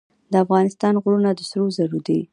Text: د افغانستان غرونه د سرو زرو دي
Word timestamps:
د 0.31 0.33
افغانستان 0.45 0.93
غرونه 1.03 1.29
د 1.33 1.39
سرو 1.49 1.65
زرو 1.77 1.99
دي 2.07 2.19